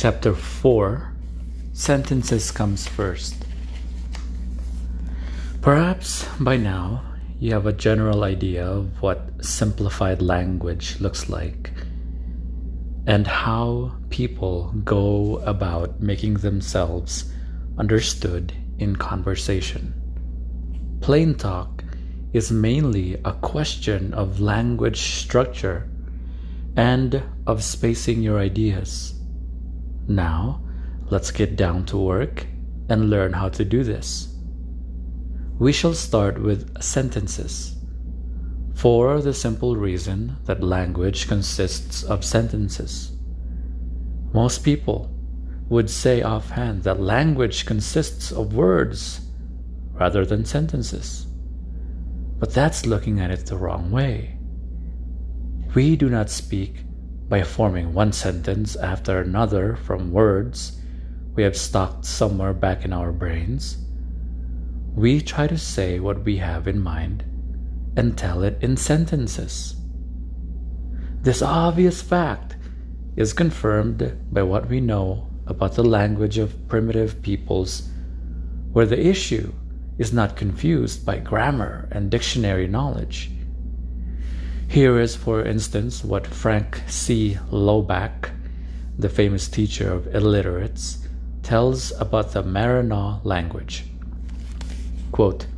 [0.00, 1.12] Chapter 4
[1.74, 3.34] Sentences comes first.
[5.60, 7.02] Perhaps by now
[7.38, 11.72] you have a general idea of what simplified language looks like
[13.06, 17.30] and how people go about making themselves
[17.76, 19.92] understood in conversation.
[21.02, 21.84] Plain talk
[22.32, 25.90] is mainly a question of language structure
[26.74, 29.19] and of spacing your ideas.
[30.10, 30.60] Now,
[31.08, 32.44] let's get down to work
[32.88, 34.34] and learn how to do this.
[35.60, 37.76] We shall start with sentences,
[38.74, 43.12] for the simple reason that language consists of sentences.
[44.32, 45.14] Most people
[45.68, 49.20] would say offhand that language consists of words
[49.92, 51.28] rather than sentences.
[52.40, 54.38] But that's looking at it the wrong way.
[55.72, 56.82] We do not speak
[57.30, 60.80] by forming one sentence after another from words
[61.36, 63.78] we have stocked somewhere back in our brains.
[64.96, 67.24] We try to say what we have in mind
[67.96, 69.76] and tell it in sentences.
[71.22, 72.56] This obvious fact
[73.14, 77.88] is confirmed by what we know about the language of primitive peoples,
[78.72, 79.52] where the issue
[79.98, 83.30] is not confused by grammar and dictionary knowledge.
[84.70, 87.36] Here is, for instance, what Frank C.
[87.50, 88.30] Laubach,
[88.96, 91.08] the famous teacher of illiterates,
[91.42, 93.86] tells about the Maranaw language.
[95.10, 95.48] Quote,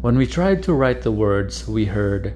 [0.00, 2.34] when we tried to write the words we heard,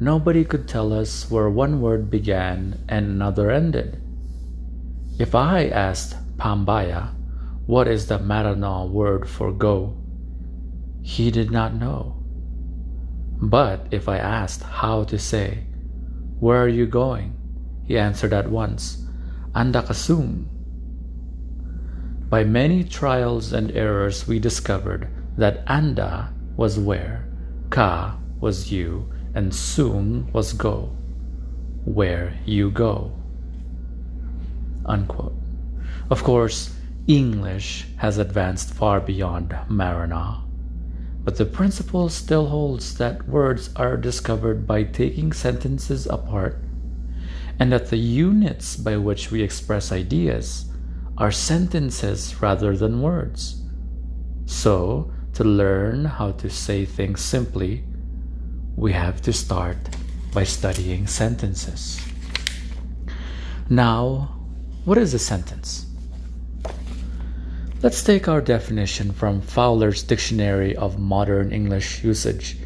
[0.00, 4.00] nobody could tell us where one word began and another ended.
[5.18, 7.10] If I asked Pambaya,
[7.66, 9.94] what is the Maranaw word for go,
[11.02, 12.17] he did not know.
[13.40, 15.64] But if I asked how to say,
[16.40, 17.34] Where are you going?
[17.84, 19.06] he answered at once,
[19.54, 20.46] Andakasung.
[22.28, 25.08] By many trials and errors, we discovered
[25.38, 27.28] that Anda was where,
[27.70, 30.96] Ka was you, and Sung was go,
[31.84, 33.12] where you go.
[34.84, 35.36] Unquote.
[36.10, 36.74] Of course,
[37.06, 40.42] English has advanced far beyond Maranaw,
[41.28, 46.58] but the principle still holds that words are discovered by taking sentences apart,
[47.58, 50.70] and that the units by which we express ideas
[51.18, 53.62] are sentences rather than words.
[54.46, 57.84] So, to learn how to say things simply,
[58.74, 59.76] we have to start
[60.32, 62.00] by studying sentences.
[63.68, 64.34] Now,
[64.86, 65.87] what is a sentence?
[67.80, 72.56] Let's take our definition from Fowler's Dictionary of Modern English Usage.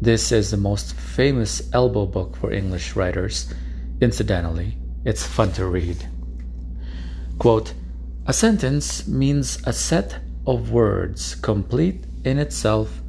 [0.00, 3.54] This is the most famous elbow book for English writers.
[4.00, 6.08] Incidentally, it's fun to read.
[7.38, 7.72] Quote,
[8.26, 13.00] a sentence means a set of words complete in itself,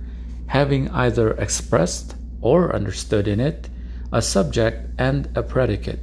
[0.45, 3.69] having either expressed or understood in it
[4.11, 5.99] a subject and a predicate,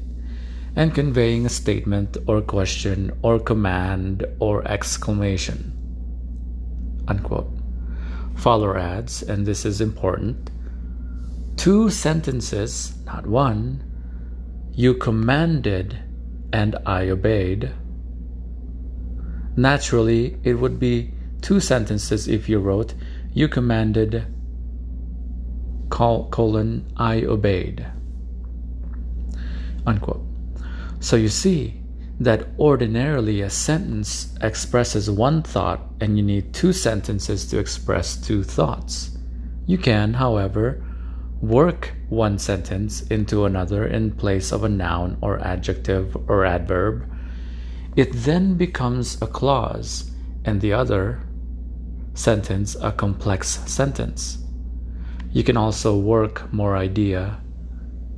[0.76, 5.76] and conveying a statement or question or command or exclamation.
[7.08, 7.50] Unquote.
[8.36, 10.50] Fowler adds, and this is important
[11.60, 13.84] two sentences, not one,
[14.72, 15.94] you commanded
[16.54, 17.70] and I obeyed.
[19.56, 22.94] Naturally, it would be two sentences if you wrote,
[23.34, 24.24] You commanded,
[25.90, 27.86] colon, I obeyed.
[29.86, 30.29] Unquote.
[31.00, 31.80] So you see
[32.20, 38.44] that ordinarily a sentence expresses one thought and you need two sentences to express two
[38.44, 39.16] thoughts.
[39.66, 40.84] You can, however,
[41.40, 47.10] work one sentence into another in place of a noun or adjective or adverb.
[47.96, 50.10] It then becomes a clause,
[50.44, 51.22] and the other
[52.14, 54.38] sentence a complex sentence.
[55.32, 57.40] You can also work more idea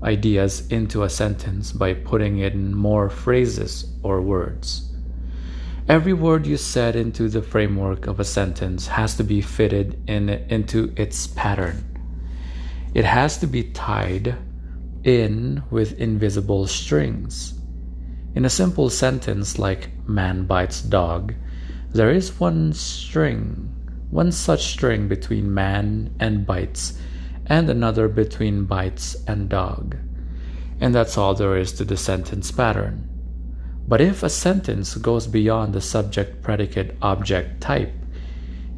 [0.03, 4.91] ideas into a sentence by putting in more phrases or words.
[5.89, 10.29] Every word you set into the framework of a sentence has to be fitted in
[10.29, 11.85] into its pattern.
[12.95, 14.37] It has to be tied
[15.05, 17.55] in with invisible strings.
[18.35, 21.35] In a simple sentence like man bites dog,
[21.93, 23.73] there is one string
[24.13, 26.99] one such string between man and bites,
[27.53, 29.95] and another between bites and dog.
[30.81, 33.07] And that's all there is to the sentence pattern.
[33.87, 37.93] But if a sentence goes beyond the subject predicate object type,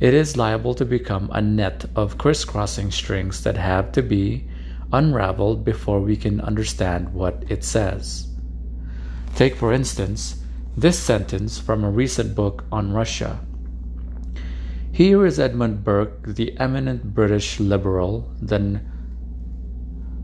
[0.01, 4.49] it is liable to become a net of crisscrossing strings that have to be
[4.93, 8.27] unraveled before we can understand what it says.
[9.37, 10.43] Take, for instance,
[10.77, 13.39] This sentence from a recent book on Russia.
[14.95, 18.89] Here is Edmund Burke, the eminent British liberal, than,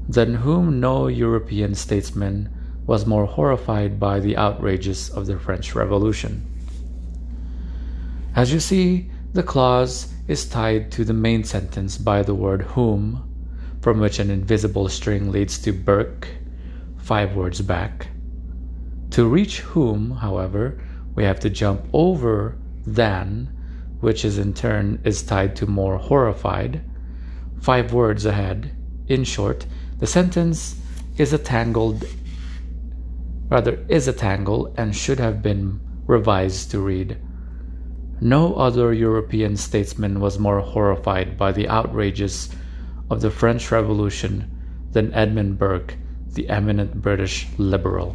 [0.09, 2.49] than whom no European statesman
[2.87, 6.47] was more horrified by the outrages of the French Revolution.
[8.37, 13.29] As you see, the clause is tied to the main sentence by the word whom,
[13.81, 16.29] from which an invisible string leads to Burke,
[16.97, 18.07] five words back.
[19.11, 20.81] To reach whom, however,
[21.17, 22.57] we have to jump over
[22.87, 23.57] than,
[24.01, 26.83] which is in turn is tied to more horrified,
[27.61, 28.75] five words ahead.
[29.07, 29.67] In short,
[29.99, 30.77] the sentence
[31.17, 32.05] is a tangled
[33.49, 37.19] rather is a tangle and should have been revised to read
[38.21, 42.51] no other European statesman was more horrified by the outrages
[43.09, 44.45] of the French Revolution
[44.93, 45.97] than Edmund Burke,
[46.35, 48.15] the eminent British liberal.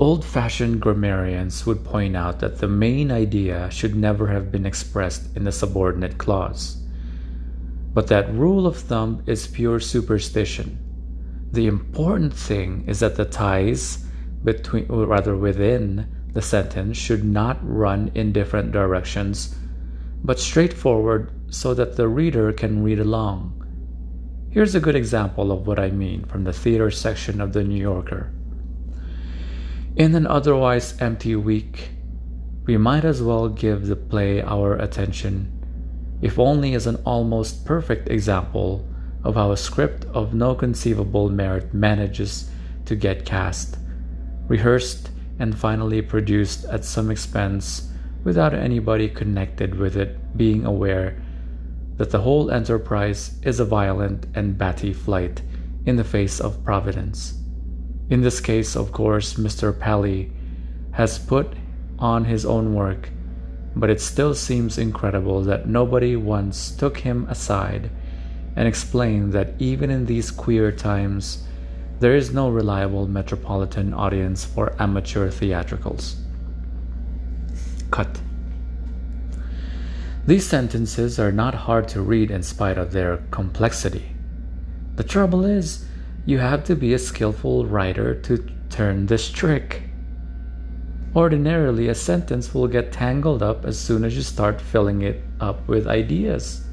[0.00, 5.36] Old fashioned grammarians would point out that the main idea should never have been expressed
[5.36, 6.82] in the subordinate clause.
[7.92, 10.78] But that rule of thumb is pure superstition.
[11.52, 14.06] The important thing is that the ties
[14.42, 19.54] between or rather within the sentence should not run in different directions
[20.24, 23.52] but straightforward so that the reader can read along.
[24.48, 27.78] Here's a good example of what I mean from the theater section of the New
[27.80, 28.32] Yorker.
[30.00, 31.90] In an otherwise empty week,
[32.64, 35.52] we might as well give the play our attention,
[36.22, 38.88] if only as an almost perfect example
[39.24, 42.48] of how a script of no conceivable merit manages
[42.86, 43.76] to get cast
[44.48, 47.92] rehearsed, and finally produced at some expense
[48.24, 51.22] without anybody connected with it being aware
[51.98, 55.42] that the whole enterprise is a violent and batty flight
[55.84, 57.39] in the face of Providence.
[58.10, 59.78] In this case, of course, Mr.
[59.78, 60.32] Paley
[60.90, 61.46] has put
[62.00, 63.08] on his own work,
[63.76, 67.88] but it still seems incredible that nobody once took him aside
[68.56, 71.44] and explained that even in these queer times,
[72.00, 76.16] there is no reliable metropolitan audience for amateur theatricals.
[77.92, 78.20] Cut.
[80.26, 84.16] These sentences are not hard to read in spite of their complexity.
[84.96, 85.84] The trouble is,
[86.26, 88.38] you have to be a skillful writer to
[88.68, 89.82] turn this trick.
[91.16, 95.66] Ordinarily, a sentence will get tangled up as soon as you start filling it up
[95.66, 96.64] with ideas.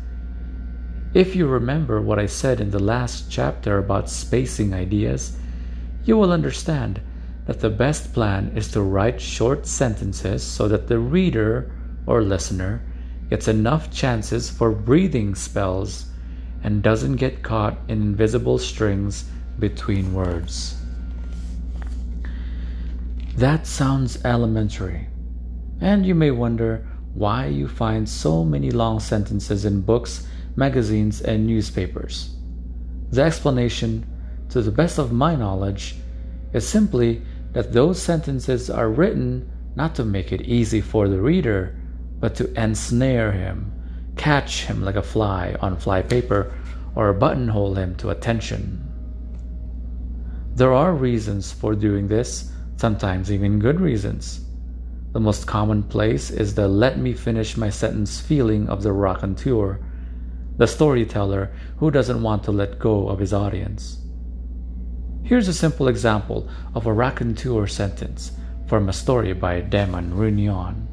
[1.14, 5.38] If you remember what I said in the last chapter about spacing ideas,
[6.04, 7.02] you will understand
[7.46, 11.72] that the best plan is to write short sentences so that the reader
[12.06, 12.82] or listener
[13.30, 16.06] gets enough chances for breathing spells
[16.64, 19.26] and doesn't get caught in invisible strings
[19.60, 20.82] between words.
[23.36, 25.08] That sounds elementary,
[25.82, 30.28] and you may wonder why you find so many long sentences in books
[30.58, 32.36] magazines, and newspapers.
[33.12, 34.06] The explanation,
[34.50, 35.96] to the best of my knowledge,
[36.52, 37.22] is simply
[37.54, 41.80] that those sentences are written not to make it easy for the reader,
[42.20, 43.72] but to ensnare him,
[44.18, 46.52] catch him like a fly on fly paper,
[46.96, 48.84] or buttonhole him to attention.
[50.58, 54.42] There are reasons for doing this, sometimes even good reasons.
[55.14, 59.80] The most commonplace is the let me finish my sentence feeling of the raconteur
[60.58, 64.00] the storyteller who doesn't want to let go of his audience.
[65.22, 68.32] Here's a simple example of a raconteur sentence
[68.66, 70.88] from a story by Damon Runyon.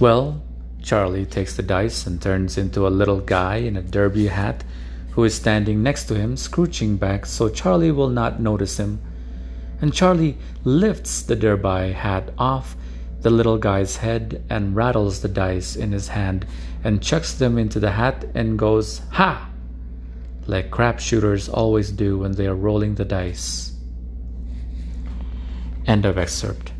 [0.00, 0.42] Well,
[0.90, 4.64] Charlie takes the dice and turns into a little guy in a derby hat
[5.10, 9.00] who is standing next to him, scrooching back so Charlie will not notice him.
[9.80, 12.74] And Charlie lifts the derby hat off
[13.20, 16.44] the little guy's head and rattles the dice in his hand
[16.82, 19.48] and chucks them into the hat and goes, Ha!
[20.48, 23.74] Like crap shooters always do when they are rolling the dice.
[25.86, 26.72] End of excerpt.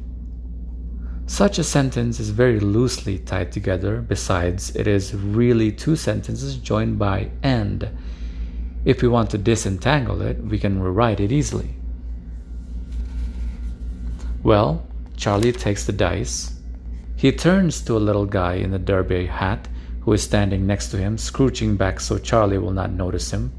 [1.30, 4.00] Such a sentence is very loosely tied together.
[4.00, 7.88] Besides, it is really two sentences joined by and.
[8.84, 11.76] If we want to disentangle it, we can rewrite it easily.
[14.42, 14.84] Well,
[15.16, 16.52] Charlie takes the dice.
[17.14, 19.68] He turns to a little guy in a derby hat
[20.00, 23.52] who is standing next to him, scrooching back so Charlie will not notice him.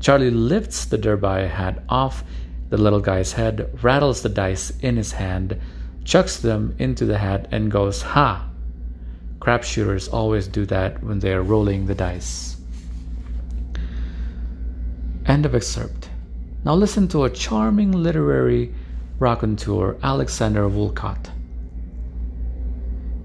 [0.00, 2.24] Charlie lifts the derby hat off
[2.70, 5.60] the little guy's head, rattles the dice in his hand,
[6.08, 8.48] chucks them into the hat, and goes, Ha!
[9.40, 12.56] Crapshooters always do that when they are rolling the dice.
[15.26, 16.08] End of excerpt.
[16.64, 18.74] Now listen to a charming literary
[19.18, 21.30] raconteur, Alexander Woollcott.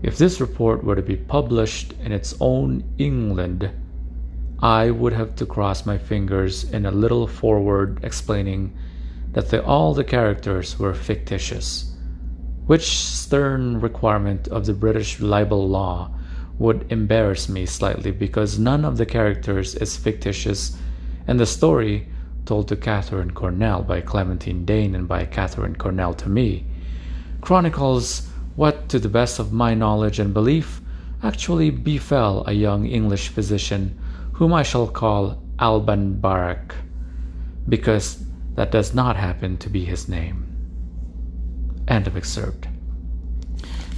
[0.02, 3.72] If this report were to be published in its own England,
[4.60, 8.78] I would have to cross my fingers in a little foreword explaining
[9.32, 11.93] that the, all the characters were fictitious
[12.66, 16.10] which stern requirement of the British libel law
[16.58, 20.78] would embarrass me slightly because none of the characters is fictitious,
[21.28, 22.08] and the story,
[22.46, 26.66] told to Katharine Cornell by Clementine Dane and by Katharine Cornell to me,
[27.42, 30.82] chronicles what, to the best of my knowledge and belief,
[31.24, 33.98] actually befell a young English physician
[34.34, 36.76] whom I shall call Alban Barak,
[37.68, 38.24] because
[38.56, 40.43] that does not happen to be his name.
[41.88, 42.68] End of excerpt.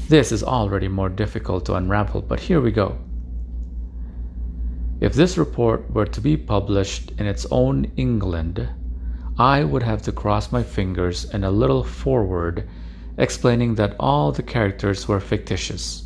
[0.07, 2.97] This is already more difficult to unravel, but here we go.
[5.01, 8.69] If this report were to be published in its own England,
[9.37, 12.67] I would have to cross my fingers and a little foreword
[13.17, 16.03] explaining that all the characters were fictitious,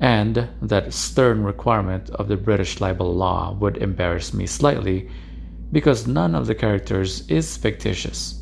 [0.00, 5.08] and that stern requirement of the British libel law would embarrass me slightly
[5.72, 8.41] because none of the characters is fictitious.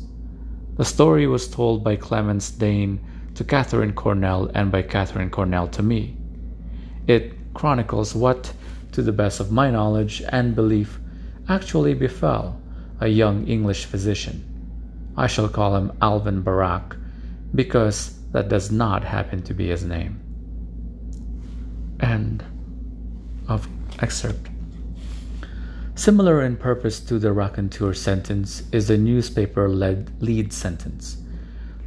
[0.81, 2.99] The story was told by Clemence Dane
[3.35, 6.17] to Katharine Cornell and by Katharine Cornell to me.
[7.05, 8.51] It chronicles what,
[8.93, 10.99] to the best of my knowledge and belief,
[11.47, 12.59] actually befell
[12.99, 14.43] a young English physician.
[15.15, 16.97] I shall call him Alvin Barak
[17.53, 20.19] because that does not happen to be his name.
[21.99, 22.43] End
[23.47, 23.67] of
[23.99, 24.50] excerpt.
[26.01, 31.17] Similar in purpose to the raconteur sentence is the newspaper led lead sentence.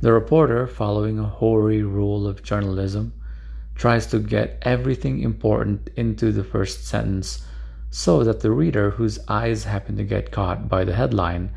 [0.03, 3.13] The reporter, following a hoary rule of journalism,
[3.75, 7.45] tries to get everything important into the first sentence
[7.91, 11.51] so that the reader, whose eyes happen to get caught by the headline,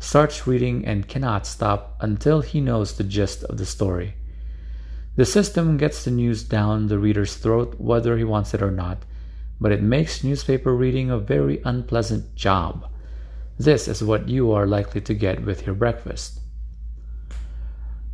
[0.00, 4.14] starts reading and cannot stop until he knows the gist of the story.
[5.14, 9.04] The system gets the news down the reader's throat whether he wants it or not,
[9.60, 12.86] but it makes newspaper reading a very unpleasant job.
[13.58, 16.40] This is what you are likely to get with your breakfast.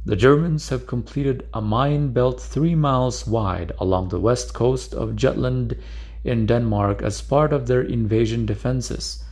[0.05, 5.17] The Germans have completed a mine belt three miles wide along the west coast of
[5.17, 5.77] Jutland
[6.25, 9.25] in Denmark as part of their invasion defenses,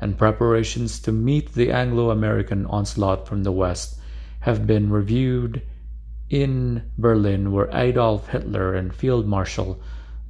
[0.00, 3.98] and preparations to meet the Anglo American onslaught from the west
[4.40, 5.62] have been reviewed
[6.28, 9.80] in Berlin, where Adolf Hitler and Field Marshal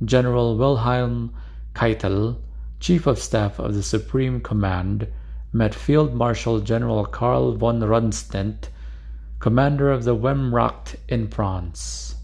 [0.04, 1.32] General Wilhelm
[1.74, 2.36] Keitel,
[2.80, 5.08] Chief of Staff of the Supreme Command,
[5.52, 8.68] met Field Marshal General Karl von Rundstedt,
[9.38, 12.16] commander of the Wehrmacht in France.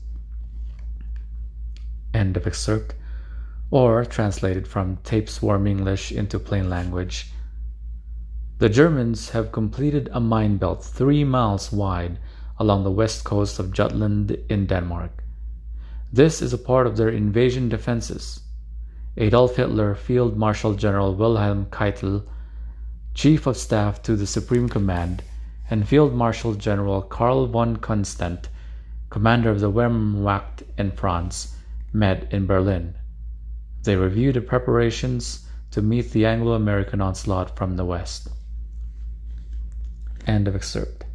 [2.12, 2.95] End of excerpt,
[3.71, 7.33] or translated from Tapeworm English into plain language.
[8.59, 12.19] The Germans have completed a mine belt three miles wide
[12.59, 15.22] along the west coast of Jutland in Denmark.
[16.14, 18.40] This is a part of their invasion defenses.
[19.16, 22.26] Adolf Hitler, Field Marshal General Wilhelm Keitel,
[23.14, 25.23] Chief of Staff to the Supreme Command,
[25.71, 28.49] and Field Marshal General Karl von Rundstedt,
[29.09, 31.57] commander of the Wehrmacht in France,
[31.95, 32.95] met in Berlin.
[33.83, 38.28] They reviewed the preparations to meet the Anglo American onslaught from the West.
[40.26, 41.07] End of excerpt.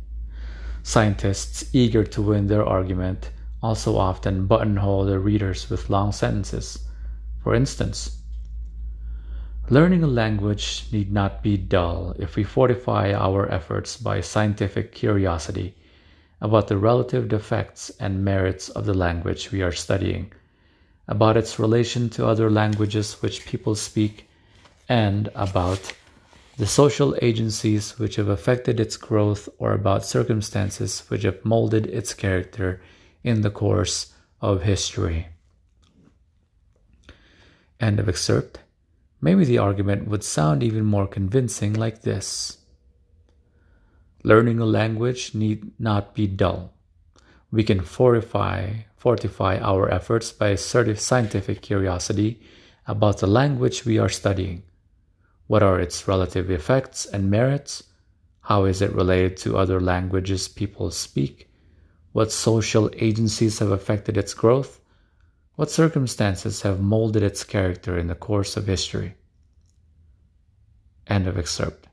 [0.81, 3.29] Scientists, eager to win their argument,
[3.61, 6.79] also often buttonhole their readers with long sentences.
[7.43, 8.21] For instance,
[9.69, 15.75] learning a language need not be dull if we fortify our efforts by scientific curiosity
[16.39, 20.31] about the relative defects and merits of the language we are studying,
[21.07, 24.29] about its relation to other languages which people speak,
[24.87, 25.93] and about
[26.57, 32.13] the social agencies which have affected its growth or about circumstances which have molded its
[32.13, 32.81] character
[33.27, 35.27] in the course of history.
[37.79, 38.59] End of excerpt.
[39.19, 42.59] Maybe the argument would sound even more convincing like this
[44.23, 46.73] Learning a language need not be dull.
[47.51, 52.41] We can fortify, fortify our efforts by assertive scientific curiosity
[52.87, 54.63] about the language we are studying.
[55.47, 57.83] What are its relative effects and merits?
[58.41, 61.46] How is it related to other languages people speak?
[62.13, 64.79] What social agencies have affected its growth?
[65.55, 69.15] What circumstances have molded its character in the course of history?
[71.07, 71.87] End of excerpt.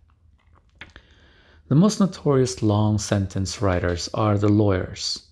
[1.68, 5.22] The most notorious long sentence writers are the lawyers.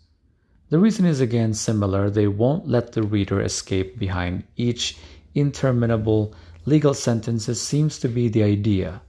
[0.70, 2.08] The reason is again similar.
[2.08, 4.96] They won't let the reader escape behind each
[5.34, 6.34] interminable
[6.64, 9.02] legal sentences seems to be the idea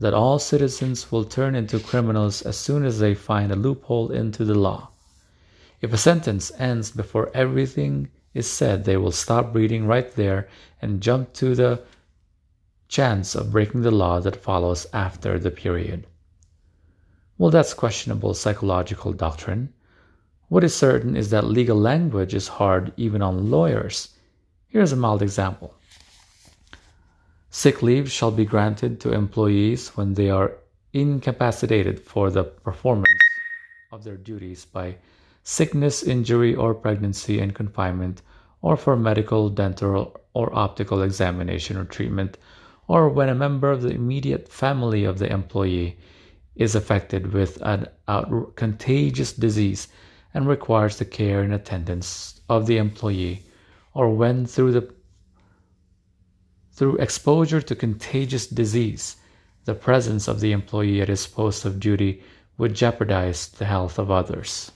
[0.00, 4.44] that all citizens will turn into criminals as soon as they find a loophole into
[4.44, 4.90] the law.
[5.80, 10.48] If a sentence ends before everything is said, they will stop reading right there
[10.82, 11.82] and jump to the
[12.88, 16.06] chance of breaking the law that follows after the period.
[17.36, 19.72] Well, that's questionable psychological doctrine.
[20.48, 24.08] What is certain is that legal language is hard even on lawyers.
[24.66, 25.74] Here's a mild example.
[27.50, 30.54] Sick leave shall be granted to employees when they are
[30.92, 33.08] incapacitated for the performance
[33.92, 34.96] of their duties by
[35.50, 38.20] sickness, injury, or pregnancy and confinement,
[38.60, 42.36] or for medical, dental, or optical examination or treatment,
[42.86, 45.96] or when a member of the immediate family of the employee
[46.54, 49.88] is affected with an out- contagious disease
[50.34, 53.42] and requires the care and attendance of the employee,
[53.94, 54.94] or when through the
[56.72, 59.16] through exposure to contagious disease,
[59.64, 62.22] the presence of the employee at his post of duty
[62.58, 64.70] would jeopardize the health of others.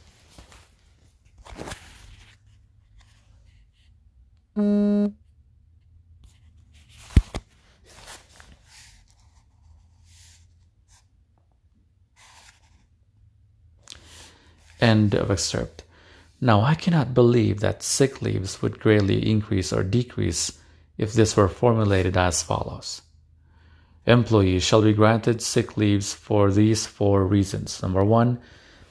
[4.56, 5.14] Mm.
[14.80, 15.84] End of excerpt.
[16.40, 20.58] Now, I cannot believe that sick leaves would greatly increase or decrease
[20.98, 23.02] if this were formulated as follows
[24.04, 27.80] Employees shall be granted sick leaves for these four reasons.
[27.80, 28.40] Number one,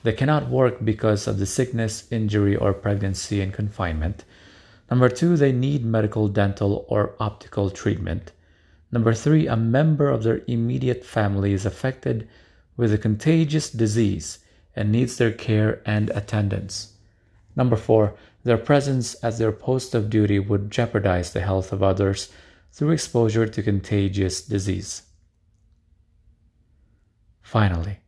[0.03, 4.23] they cannot work because of the sickness, injury, or pregnancy and confinement.
[4.91, 8.33] Number two, they need medical, dental, or optical treatment.
[8.91, 12.27] Number three, a member of their immediate family is affected
[12.75, 14.39] with a contagious disease
[14.75, 16.93] and needs their care and attendance.
[17.55, 22.29] Number four, their presence at their post of duty would jeopardize the health of others
[22.73, 25.03] through exposure to contagious disease.
[27.41, 27.99] Finally,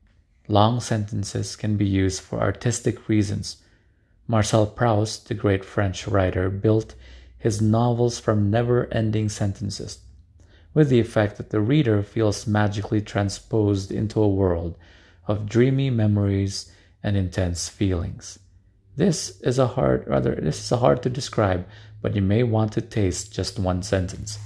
[0.50, 3.63] long sentences can be used for artistic reasons.
[4.28, 6.96] Marcel Proust, the great French writer, built
[7.38, 10.00] his novels from never ending sentences,
[10.74, 14.78] with the effect that the reader feels magically transposed into a world
[15.28, 16.72] of dreamy memories
[17.04, 18.40] and intense feelings.
[18.96, 21.68] This is a hard, rather, this is a hard to describe,
[22.02, 24.40] but you may want to taste just one sentence.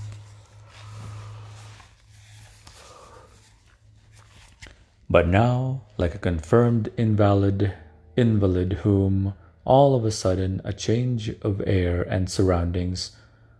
[5.09, 7.73] But now, like a confirmed invalid,
[8.15, 9.33] invalid whom
[9.67, 13.11] all of a sudden a change of air and surroundings,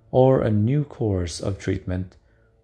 [0.09, 2.15] or a new course of treatment,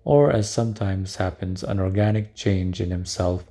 [0.06, 3.44] or as sometimes happens, an organic change in himself,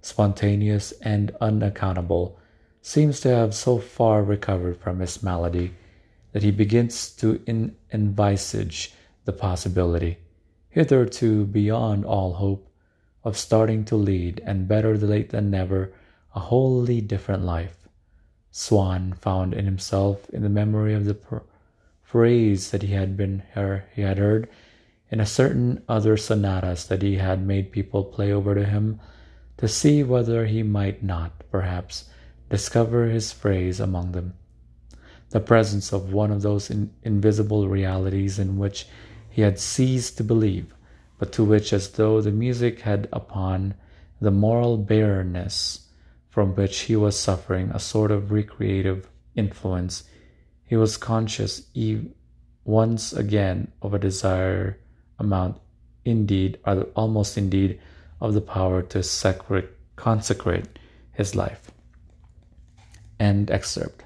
[0.00, 2.38] spontaneous and unaccountable,
[2.80, 5.74] seems to have so far recovered from his malady
[6.32, 8.94] that he begins to in- envisage
[9.26, 10.16] the possibility,
[10.70, 12.66] hitherto beyond all hope,
[13.24, 15.92] of starting to lead, and better late than never,
[16.34, 17.87] a wholly different life.
[18.50, 21.16] Swann found in himself in the memory of the
[22.02, 23.42] phrase that he had been
[23.94, 24.48] he had heard
[25.10, 29.00] in a certain other sonatas that he had made people play over to him
[29.58, 32.08] to see whether he might not, perhaps,
[32.48, 34.34] discover his phrase among them.
[35.30, 38.86] The presence of one of those in- invisible realities in which
[39.28, 40.74] he had ceased to believe,
[41.18, 43.74] but to which, as though the music had upon
[44.20, 45.87] the moral barrenness
[46.28, 50.04] from which he was suffering a sort of recreative influence,
[50.64, 51.62] he was conscious
[52.64, 54.78] once again of a desire
[55.18, 55.58] amount,
[56.04, 57.80] indeed, or almost indeed,
[58.20, 59.02] of the power to
[59.96, 60.78] consecrate
[61.12, 61.70] his life.
[63.18, 64.04] End excerpt.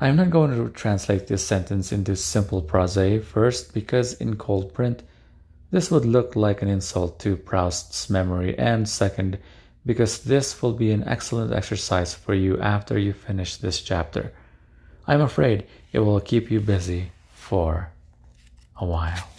[0.00, 4.74] I am not going to translate this sentence into simple prose, first, because in cold
[4.74, 5.04] print,
[5.70, 9.38] this would look like an insult to Proust's memory, and second,
[9.84, 14.32] because this will be an excellent exercise for you after you finish this chapter.
[15.06, 17.90] I'm afraid it will keep you busy for
[18.76, 19.31] a while.